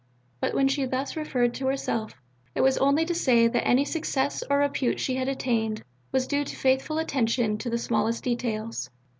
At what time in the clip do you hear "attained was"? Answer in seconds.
5.27-6.25